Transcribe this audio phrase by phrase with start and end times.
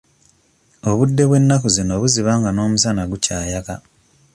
[0.89, 3.75] Obudde bw'ennaku zino buziba nga n'omusana gukyayaka.